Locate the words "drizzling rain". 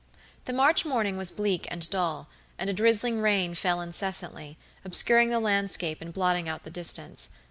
2.73-3.53